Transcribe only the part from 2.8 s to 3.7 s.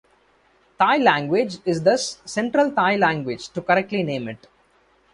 language to